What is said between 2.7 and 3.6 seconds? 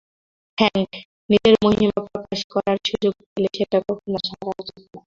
সুযোগ পেলে